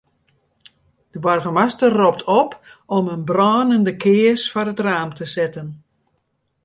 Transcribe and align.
De 1.11 1.19
boargemaster 1.19 1.91
ropt 1.91 2.23
op 2.23 2.59
om 2.85 3.09
in 3.15 3.23
brânende 3.29 3.93
kears 4.03 4.43
foar 4.51 4.71
it 4.73 4.81
raam 4.85 5.11
te 5.19 5.25
setten. 5.35 5.67